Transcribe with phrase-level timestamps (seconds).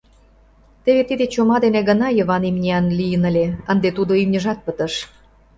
[0.83, 4.93] Теве тиде чома дене гына Йыван имнян лийын ыле, ынде тудо имньыжат пытыш.